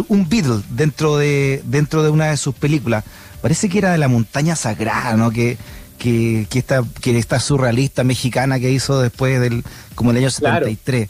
un 0.07 0.27
Beatle 0.27 0.61
dentro 0.69 1.17
de, 1.17 1.61
dentro 1.65 2.03
de 2.03 2.09
una 2.09 2.31
de 2.31 2.37
sus 2.37 2.53
películas. 2.55 3.03
Parece 3.41 3.69
que 3.69 3.77
era 3.77 3.91
de 3.91 3.97
la 3.97 4.07
montaña 4.07 4.55
sagrada, 4.55 5.15
¿no? 5.15 5.31
Que, 5.31 5.57
que, 5.97 6.47
que, 6.49 6.59
esta, 6.59 6.83
que 7.01 7.17
esta 7.17 7.39
surrealista 7.39 8.03
mexicana 8.03 8.59
que 8.59 8.71
hizo 8.71 9.01
después 9.01 9.39
del, 9.39 9.63
como 9.95 10.11
el 10.11 10.17
año 10.17 10.29
73. 10.29 11.07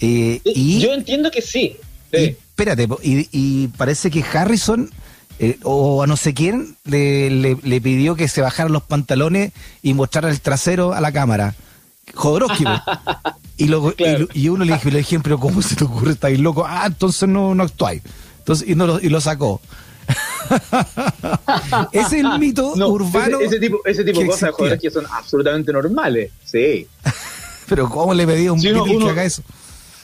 Eh, 0.00 0.40
y, 0.44 0.80
Yo 0.80 0.92
entiendo 0.92 1.30
que 1.30 1.42
sí. 1.42 1.76
Espérate, 2.56 2.88
y, 3.02 3.28
y 3.32 3.68
parece 3.68 4.10
que 4.10 4.22
Harrison 4.22 4.88
eh, 5.40 5.58
o 5.64 6.04
a 6.04 6.06
no 6.06 6.16
sé 6.16 6.32
quién 6.32 6.76
le, 6.84 7.28
le, 7.28 7.80
pidió 7.80 8.14
que 8.14 8.28
se 8.28 8.40
bajaran 8.40 8.72
los 8.72 8.84
pantalones 8.84 9.52
y 9.82 9.92
mostrara 9.92 10.30
el 10.30 10.40
trasero 10.40 10.94
a 10.94 11.00
la 11.00 11.10
cámara. 11.10 11.54
Jodorowsky. 12.14 12.64
y, 13.56 13.66
luego, 13.66 13.92
y, 14.32 14.48
uno 14.48 14.64
le 14.64 14.74
dijo, 14.74 14.90
le 14.90 14.98
dije, 14.98 15.18
pero 15.20 15.40
¿cómo 15.40 15.60
se 15.60 15.74
te 15.74 15.84
ocurre? 15.84 16.12
¿Estáis 16.12 16.38
loco? 16.38 16.64
Ah, 16.66 16.84
entonces 16.86 17.28
no, 17.28 17.52
no 17.54 17.64
actuáis. 17.64 18.02
Entonces, 18.38 18.68
y, 18.68 18.76
no 18.76 18.86
lo, 18.86 19.00
y 19.00 19.08
lo 19.08 19.20
sacó. 19.20 19.60
es 21.92 22.12
el 22.12 22.38
mito 22.38 22.72
urbano. 22.74 23.40
Ese, 23.40 23.58
tipo, 23.58 23.80
ese 23.84 24.04
tipo 24.04 24.20
de 24.20 24.26
cosas 24.26 24.50
de 24.50 24.52
Jodorowsky 24.52 24.90
son 24.90 25.06
absolutamente 25.10 25.72
normales. 25.72 26.30
Sí. 26.44 26.86
pero 27.68 27.88
¿cómo 27.88 28.14
le 28.14 28.24
pedí 28.24 28.46
a 28.46 28.52
un 28.52 28.60
sí, 28.60 28.68
que 28.68 29.10
haga 29.10 29.24
eso? 29.24 29.42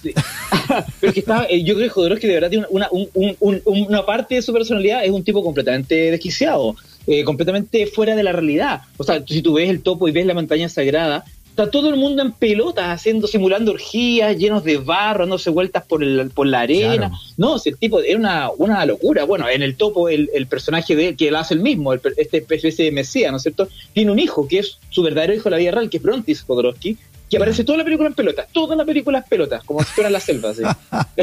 Pero 1.00 1.12
que 1.12 1.20
estaba, 1.20 1.46
eh, 1.48 1.62
yo 1.62 1.74
creo 1.74 1.88
que 1.88 1.94
Jodorowsky 1.94 2.26
de 2.26 2.34
verdad 2.34 2.50
tiene 2.50 2.66
una, 2.70 2.88
una 2.90 4.06
parte 4.06 4.36
de 4.36 4.42
su 4.42 4.52
personalidad, 4.52 5.04
es 5.04 5.10
un 5.10 5.24
tipo 5.24 5.42
completamente 5.42 6.10
desquiciado, 6.10 6.76
eh, 7.06 7.24
completamente 7.24 7.86
fuera 7.86 8.14
de 8.14 8.22
la 8.22 8.32
realidad. 8.32 8.82
O 8.96 9.04
sea, 9.04 9.22
si 9.26 9.42
tú 9.42 9.54
ves 9.54 9.68
el 9.68 9.82
topo 9.82 10.08
y 10.08 10.12
ves 10.12 10.26
la 10.26 10.34
montaña 10.34 10.68
sagrada, 10.68 11.24
está 11.50 11.70
todo 11.70 11.90
el 11.90 11.96
mundo 11.96 12.22
en 12.22 12.32
pelotas, 12.32 12.86
haciendo, 12.88 13.26
simulando 13.26 13.72
orgías, 13.72 14.36
llenos 14.36 14.64
de 14.64 14.78
barro, 14.78 15.24
dándose 15.24 15.50
vueltas 15.50 15.84
por, 15.84 16.02
el, 16.02 16.30
por 16.30 16.46
la 16.46 16.60
arena. 16.60 17.10
No, 17.36 17.56
ese 17.56 17.72
tipo 17.72 18.00
era 18.00 18.18
una, 18.18 18.50
una 18.56 18.86
locura. 18.86 19.24
Bueno, 19.24 19.48
en 19.48 19.62
el 19.62 19.76
topo, 19.76 20.08
el, 20.08 20.30
el 20.32 20.46
personaje 20.46 20.94
de 20.96 21.16
que 21.16 21.28
él 21.28 21.36
hace 21.36 21.54
el 21.54 21.60
mismo, 21.60 21.92
el, 21.92 22.00
este 22.16 22.38
especie 22.38 22.84
de 22.84 22.92
Mesías, 22.92 23.30
¿no 23.30 23.36
es 23.36 23.42
cierto? 23.42 23.68
Tiene 23.92 24.10
un 24.10 24.18
hijo 24.18 24.46
que 24.48 24.60
es 24.60 24.78
su 24.90 25.02
verdadero 25.02 25.34
hijo 25.34 25.44
de 25.44 25.50
la 25.50 25.56
vida 25.56 25.70
real, 25.72 25.90
que 25.90 25.98
es 25.98 26.02
Brontis 26.02 26.42
Jodorowsky, 26.42 26.96
que 27.30 27.36
aparece 27.36 27.62
toda 27.62 27.78
la 27.78 27.84
película 27.84 28.08
en 28.08 28.14
pelotas, 28.14 28.48
toda 28.52 28.74
la 28.74 28.84
película 28.84 29.18
en 29.18 29.24
pelotas, 29.24 29.62
como 29.62 29.80
si 29.84 29.86
fuera 29.92 30.08
en 30.08 30.14
la 30.14 30.20
selva. 30.20 30.52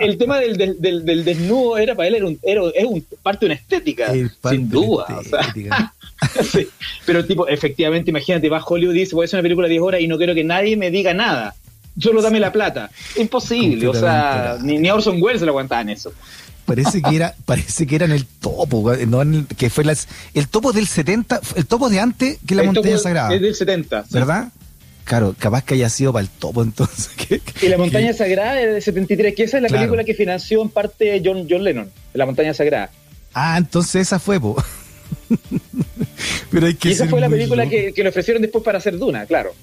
el, 0.00 0.16
tema 0.16 0.40
del, 0.40 0.56
del, 0.80 1.24
desnudo 1.24 1.76
era 1.76 1.94
para 1.94 2.08
él 2.08 2.14
era 2.14 2.26
un, 2.26 2.38
era, 2.42 2.62
es 2.74 2.84
un, 2.86 3.06
parte 3.22 3.40
de 3.40 3.52
una 3.52 3.54
estética, 3.56 4.10
sin 4.10 4.70
duda. 4.70 5.06
Pero 7.06 7.26
tipo, 7.26 7.46
efectivamente, 7.46 8.10
imagínate, 8.10 8.48
va 8.48 8.58
a 8.58 8.64
Hollywood 8.64 8.94
y 8.94 9.00
dice, 9.00 9.14
voy 9.14 9.24
a 9.24 9.26
hacer 9.26 9.38
una 9.38 9.42
película 9.42 9.68
de 9.68 9.72
10 9.72 9.82
horas 9.82 10.00
y 10.00 10.08
no 10.08 10.16
quiero 10.16 10.34
que 10.34 10.44
nadie 10.44 10.78
me 10.78 10.90
diga 10.90 11.12
nada. 11.12 11.54
Solo 11.98 12.22
dame 12.22 12.40
la 12.40 12.52
plata. 12.52 12.90
Imposible, 13.16 13.88
o 13.88 13.94
sea, 13.94 14.56
ni, 14.62 14.78
ni 14.78 14.90
Orson 14.90 15.22
Welles 15.22 15.40
se 15.40 15.46
lo 15.46 15.52
aguantaba 15.52 15.82
en 15.82 15.90
eso. 15.90 16.12
Parece 16.64 17.02
que 17.02 17.14
era, 17.14 17.34
parece 17.44 17.86
que 17.86 17.96
era 17.96 18.06
en 18.06 18.12
el 18.12 18.24
topo, 18.26 18.92
no 19.06 19.46
que 19.56 19.70
fue 19.70 19.84
las, 19.84 20.08
el 20.34 20.48
topo 20.48 20.72
del 20.72 20.86
70, 20.86 21.40
el 21.54 21.66
topo 21.66 21.88
de 21.88 22.00
antes 22.00 22.38
que 22.44 22.54
la 22.54 22.64
montaña 22.64 22.98
sagrada. 22.98 23.34
Es 23.34 23.40
del 23.40 23.54
70. 23.54 24.06
¿Verdad? 24.10 24.48
Claro, 25.06 25.36
capaz 25.38 25.62
que 25.62 25.74
haya 25.74 25.88
sido 25.88 26.12
para 26.12 26.24
el 26.24 26.28
topo 26.28 26.64
entonces. 26.64 27.10
y 27.62 27.68
La 27.68 27.78
Montaña 27.78 28.12
Sagrada 28.12 28.60
es 28.60 28.74
de 28.74 28.80
73, 28.80 29.36
que 29.36 29.44
esa 29.44 29.58
es 29.58 29.62
la 29.62 29.68
película 29.68 30.02
que 30.02 30.14
financió 30.14 30.60
en 30.60 30.68
parte 30.68 31.22
John, 31.24 31.46
John 31.48 31.62
Lennon, 31.62 31.88
La 32.12 32.26
Montaña 32.26 32.52
Sagrada. 32.52 32.90
Ah, 33.32 33.56
entonces 33.56 34.02
esa 34.02 34.18
fue, 34.18 34.40
po. 34.40 34.56
Pero 36.50 36.66
hay 36.66 36.74
que 36.74 36.88
y 36.88 36.92
esa 36.92 37.06
fue 37.06 37.20
la 37.20 37.28
película 37.28 37.68
que, 37.68 37.92
le 37.96 38.08
ofrecieron 38.08 38.42
después 38.42 38.64
para 38.64 38.78
hacer 38.78 38.98
Duna, 38.98 39.26
claro. 39.26 39.54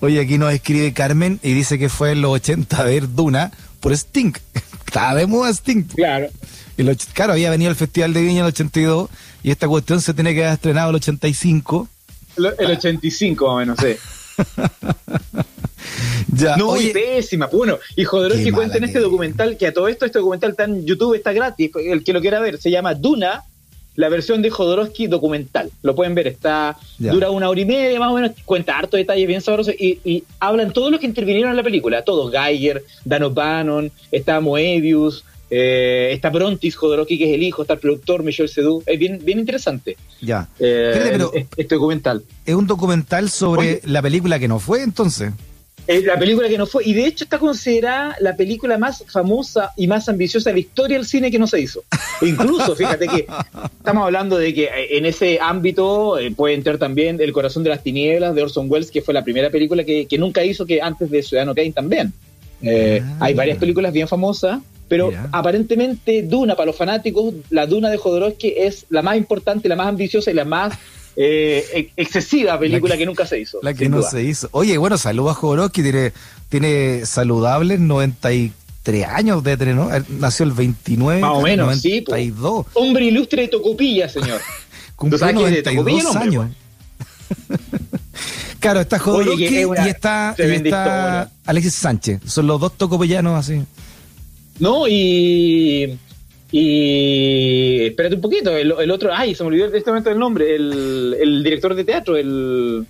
Oye, 0.00 0.20
aquí 0.20 0.36
nos 0.36 0.52
escribe 0.52 0.92
Carmen 0.92 1.40
y 1.42 1.54
dice 1.54 1.78
que 1.78 1.88
fue 1.88 2.12
en 2.12 2.20
los 2.20 2.32
80 2.32 2.78
a 2.78 2.84
ver 2.84 3.14
Duna 3.14 3.50
por 3.80 3.92
Sting. 3.92 4.34
Estaba 4.86 5.14
de 5.14 5.26
moda 5.26 5.48
Sting. 5.48 5.84
Claro. 5.84 6.28
Y 6.76 6.84
claro, 7.14 7.32
había 7.32 7.48
venido 7.48 7.70
al 7.70 7.76
Festival 7.76 8.12
de 8.12 8.20
Viña 8.20 8.40
en 8.40 8.44
el 8.44 8.48
82 8.48 9.08
y 9.42 9.50
esta 9.50 9.66
cuestión 9.66 10.02
se 10.02 10.12
tiene 10.12 10.34
que 10.34 10.42
haber 10.42 10.54
estrenado 10.54 10.90
en 10.90 10.96
el 10.96 10.96
85. 10.96 11.88
El 12.36 12.70
85 12.70 13.46
más 13.46 13.54
o 13.54 13.56
menos, 13.56 13.78
sí. 13.80 13.96
ya, 16.34 16.56
no, 16.56 16.70
oye, 16.70 16.92
pésima. 16.92 17.46
Bueno, 17.46 17.78
y 17.96 18.04
Jodorowsky 18.04 18.50
cuenta 18.50 18.78
en 18.78 18.84
este 18.84 19.00
documental, 19.00 19.56
que 19.56 19.66
a 19.66 19.72
todo 19.72 19.88
esto, 19.88 20.06
este 20.06 20.18
documental 20.18 20.50
está 20.50 20.64
en 20.64 20.84
YouTube, 20.84 21.14
está 21.14 21.32
gratis. 21.32 21.70
El 21.76 22.04
que 22.04 22.12
lo 22.12 22.20
quiera 22.20 22.40
ver, 22.40 22.58
se 22.58 22.70
llama 22.70 22.94
Duna, 22.94 23.44
la 23.96 24.08
versión 24.08 24.42
de 24.42 24.50
Jodorowsky 24.50 25.08
documental. 25.08 25.70
Lo 25.82 25.94
pueden 25.94 26.14
ver, 26.14 26.28
está 26.28 26.76
dura 26.98 27.30
una 27.30 27.48
hora 27.48 27.60
y 27.60 27.64
media 27.64 27.98
más 27.98 28.12
o 28.12 28.14
menos, 28.14 28.30
cuenta 28.44 28.78
harto 28.78 28.96
detalles 28.96 29.26
bien 29.26 29.40
sabrosos 29.40 29.74
y, 29.76 29.98
y 30.04 30.24
hablan 30.38 30.72
todos 30.72 30.92
los 30.92 31.00
que 31.00 31.06
intervinieron 31.06 31.50
en 31.50 31.56
la 31.56 31.64
película, 31.64 32.02
todos, 32.02 32.30
Geiger, 32.30 32.84
Dan 33.04 33.24
O'Bannon, 33.24 33.90
está 34.12 34.38
Moebius, 34.40 35.24
eh, 35.50 36.10
está 36.12 36.30
Brontis 36.30 36.76
Jodorowsky, 36.76 37.18
que 37.18 37.30
es 37.30 37.34
el 37.34 37.42
hijo, 37.42 37.62
está 37.62 37.74
el 37.74 37.80
productor 37.80 38.22
Michel 38.22 38.48
Sedou. 38.48 38.82
Es 38.84 38.98
bien, 38.98 39.20
bien 39.22 39.38
interesante. 39.38 39.96
Ya. 40.20 40.48
Eh, 40.58 41.46
este 41.56 41.74
documental. 41.74 42.22
Es 42.44 42.54
un 42.54 42.66
documental 42.66 43.30
sobre 43.30 43.80
la 43.84 44.02
película 44.02 44.38
que 44.38 44.48
no 44.48 44.58
fue, 44.58 44.82
entonces. 44.82 45.32
Es 45.86 46.04
la 46.04 46.18
película 46.18 46.50
que 46.50 46.58
no 46.58 46.66
fue. 46.66 46.84
Y 46.84 46.92
de 46.92 47.06
hecho 47.06 47.24
está 47.24 47.38
considerada 47.38 48.14
la 48.20 48.36
película 48.36 48.76
más 48.76 49.02
famosa 49.08 49.72
y 49.74 49.86
más 49.86 50.06
ambiciosa 50.10 50.50
de 50.50 50.54
la 50.54 50.60
historia 50.60 50.98
del 50.98 51.06
cine 51.06 51.30
que 51.30 51.38
no 51.38 51.46
se 51.46 51.62
hizo. 51.62 51.82
incluso, 52.20 52.76
fíjate 52.76 53.08
que 53.08 53.26
estamos 53.78 54.04
hablando 54.04 54.36
de 54.36 54.52
que 54.52 54.68
en 54.90 55.06
ese 55.06 55.38
ámbito 55.40 56.18
eh, 56.18 56.30
puede 56.30 56.54
entrar 56.54 56.76
también 56.76 57.18
El 57.20 57.32
corazón 57.32 57.64
de 57.64 57.70
las 57.70 57.82
tinieblas 57.82 58.34
de 58.34 58.42
Orson 58.42 58.70
Welles, 58.70 58.90
que 58.90 59.00
fue 59.00 59.14
la 59.14 59.24
primera 59.24 59.48
película 59.48 59.82
que, 59.82 60.06
nunca 60.18 60.44
hizo 60.44 60.66
que 60.66 60.82
antes 60.82 61.10
de 61.10 61.22
Ciudadano 61.22 61.54
Kane 61.54 61.72
también. 61.72 62.12
Ah. 62.62 63.16
Hay 63.20 63.32
varias 63.32 63.56
películas 63.56 63.90
bien 63.90 64.08
famosas 64.08 64.60
pero 64.88 65.12
aparentemente 65.32 66.22
Duna, 66.22 66.56
para 66.56 66.66
los 66.66 66.76
fanáticos, 66.76 67.34
la 67.50 67.66
Duna 67.66 67.90
de 67.90 67.98
Jodorowsky 67.98 68.54
es 68.56 68.86
la 68.88 69.02
más 69.02 69.16
importante, 69.16 69.68
la 69.68 69.76
más 69.76 69.88
ambiciosa 69.88 70.30
y 70.30 70.34
la 70.34 70.44
más 70.44 70.74
eh, 71.16 71.90
excesiva 71.96 72.58
película 72.58 72.96
que, 72.96 73.04
nunca 73.04 73.26
se 73.26 73.40
hizo. 73.40 73.58
La 73.62 73.74
que 73.74 73.88
no 73.88 74.02
se 74.02 74.22
hizo. 74.22 74.48
Oye, 74.52 74.78
bueno, 74.78 74.96
saludos 74.98 75.32
a 75.32 75.34
Jodorowsky, 75.34 75.82
tiene, 75.82 76.12
tiene 76.48 77.06
saludables 77.06 77.80
93 77.80 79.04
años 79.06 79.42
de 79.42 79.56
tener, 79.56 79.74
¿no? 79.74 79.90
Nació 80.20 80.44
el 80.46 80.52
29. 80.52 81.20
Más 81.20 81.30
o 81.32 81.42
menos, 81.42 81.66
92. 81.66 82.66
Sí, 82.66 82.70
Hombre 82.74 83.04
ilustre 83.04 83.42
de 83.42 83.48
Tocopilla, 83.48 84.08
señor. 84.08 84.40
Cumplió 84.96 85.32
92 85.32 86.16
años. 86.16 86.50
claro, 88.60 88.80
está 88.80 88.98
Jodorowsky 88.98 89.64
y 89.84 89.88
está, 89.88 90.34
y 90.38 90.42
está 90.42 91.30
Alexis 91.44 91.74
Sánchez. 91.74 92.20
Son 92.26 92.46
los 92.46 92.60
dos 92.60 92.72
tocopillanos 92.78 93.38
así. 93.38 93.64
No, 94.58 94.88
y. 94.88 95.98
Y. 96.50 97.86
Espérate 97.86 98.16
un 98.16 98.20
poquito, 98.20 98.56
el, 98.56 98.90
otro. 98.90 99.10
Ay, 99.14 99.34
se 99.34 99.42
me 99.42 99.48
olvidó 99.48 99.66
este 99.66 99.90
momento 99.90 100.10
el 100.10 100.18
nombre. 100.18 100.54
El, 100.54 101.16
el 101.20 101.42
director 101.42 101.74
de 101.74 101.84
teatro, 101.84 102.16
el. 102.16 102.86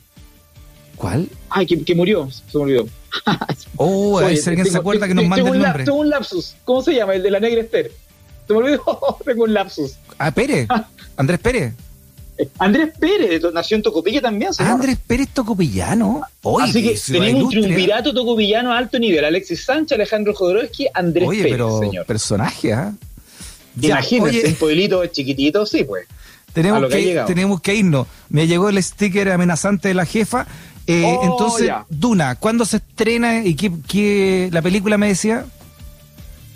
¿Cuál? 0.98 1.28
Ay, 1.48 1.64
que, 1.66 1.94
murió, 1.94 2.28
se 2.30 2.58
me 2.58 2.64
olvidó. 2.64 2.86
Oh, 3.76 4.16
Oye, 4.16 4.40
alguien 4.46 4.66
se 4.66 4.76
acuerda 4.76 5.06
que 5.06 5.14
nos 5.14 5.26
manda 5.26 5.48
el 5.48 5.62
nombre. 5.62 5.84
Tengo 5.84 5.98
un 5.98 6.10
lapsus. 6.10 6.56
¿Cómo 6.64 6.82
se 6.82 6.94
llama? 6.94 7.14
El 7.14 7.22
de 7.22 7.30
la 7.30 7.38
negra 7.38 7.60
Esther. 7.60 7.92
Se 8.46 8.52
me 8.52 8.58
olvidó, 8.58 9.18
tengo 9.24 9.44
un 9.44 9.54
lapsus. 9.54 9.92
Ah, 10.18 10.32
Pérez. 10.32 10.66
Andrés 11.16 11.38
Pérez. 11.38 11.74
Andrés 12.58 12.90
Pérez, 12.98 13.42
nació 13.52 13.76
en 13.76 13.82
Tocopilla 13.82 14.20
también. 14.20 14.52
Andrés 14.58 14.98
Pérez 15.06 15.28
Tocopillano. 15.34 16.22
Así 16.60 16.82
que 16.82 16.98
tenemos 17.12 17.44
un 17.44 17.50
triunvirato 17.50 18.14
tocopillano 18.14 18.72
a 18.72 18.78
alto 18.78 18.98
nivel. 18.98 19.24
Alexis 19.24 19.64
Sánchez, 19.64 19.96
Alejandro 19.96 20.34
Jodorowsky, 20.34 20.86
Andrés 20.94 21.28
Pérez, 21.28 21.46
pero 21.50 21.78
señor. 21.80 22.06
personaje, 22.06 22.72
¿ah? 22.72 22.94
Imagínate, 23.80 24.48
un 24.48 24.54
pueblito 24.54 25.04
chiquitito, 25.06 25.66
sí, 25.66 25.84
pues. 25.84 26.06
Tenemos 26.52 26.88
que, 26.88 27.22
tenemos 27.26 27.60
que 27.60 27.74
irnos. 27.74 28.06
Me 28.30 28.46
llegó 28.46 28.68
el 28.68 28.82
sticker 28.82 29.30
amenazante 29.30 29.88
de 29.88 29.94
la 29.94 30.06
jefa. 30.06 30.46
Eh, 30.86 31.02
oh, 31.04 31.20
entonces, 31.22 31.70
Duna, 31.88 32.36
¿cuándo 32.36 32.64
se 32.64 32.78
estrena 32.78 33.44
y 33.44 33.54
qué, 33.54 34.48
la 34.50 34.62
película 34.62 34.96
me 34.96 35.08
decía? 35.08 35.44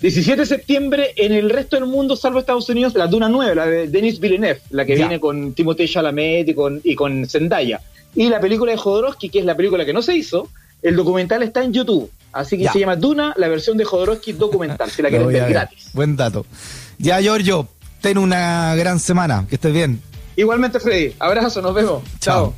17 0.02 0.40
de 0.40 0.46
septiembre 0.46 1.12
en 1.16 1.32
el 1.32 1.48
resto 1.48 1.76
del 1.76 1.86
mundo, 1.86 2.16
salvo 2.16 2.40
Estados 2.40 2.68
Unidos, 2.68 2.94
la 2.94 3.06
Duna 3.06 3.28
9, 3.28 3.54
la 3.54 3.66
de 3.66 3.86
Denis 3.86 4.18
Villeneuve, 4.18 4.60
la 4.70 4.84
que 4.84 4.96
viene 4.96 5.20
con 5.20 5.54
Timothée 5.54 5.86
Chalamet 5.86 6.48
y 6.48 6.54
con, 6.54 6.80
y 6.82 6.96
con 6.96 7.24
Zendaya. 7.28 7.80
Y 8.16 8.28
la 8.28 8.40
película 8.40 8.72
de 8.72 8.78
Jodorowsky, 8.78 9.28
que 9.28 9.38
es 9.38 9.44
la 9.44 9.56
película 9.56 9.84
que 9.84 9.92
no 9.92 10.02
se 10.02 10.16
hizo, 10.16 10.48
el 10.82 10.96
documental 10.96 11.44
está 11.44 11.62
en 11.62 11.72
YouTube. 11.72 12.10
Así 12.32 12.58
que 12.58 12.68
se 12.68 12.80
llama 12.80 12.96
Duna, 12.96 13.32
la 13.36 13.46
versión 13.46 13.76
de 13.76 13.84
Jodorowsky 13.84 14.32
documental, 14.32 14.90
si 14.90 15.02
la 15.02 15.08
quieren 15.08 15.28
ver 15.28 15.48
gratis. 15.48 15.90
Buen 15.92 16.16
dato. 16.16 16.46
Ya, 16.98 17.20
Giorgio, 17.20 17.68
ten 18.00 18.18
una 18.18 18.74
gran 18.74 18.98
semana, 18.98 19.46
que 19.48 19.54
estés 19.54 19.72
bien. 19.72 20.02
Igualmente, 20.34 20.80
Freddy. 20.80 21.14
Abrazo, 21.20 21.62
nos 21.62 21.74
vemos. 21.74 22.02
Chao. 22.18 22.52